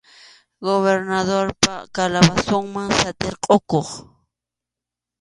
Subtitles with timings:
[0.67, 3.79] Gobernadorpa calabozonman satʼirquqku.